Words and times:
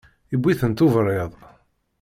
Iwwi-tent 0.33 0.85
uberriḍ. 0.85 1.31